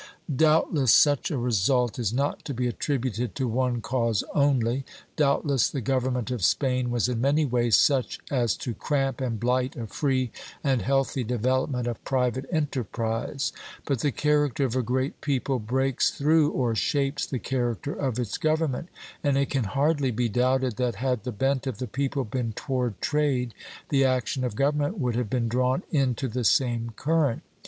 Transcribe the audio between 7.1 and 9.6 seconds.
many ways such as to cramp and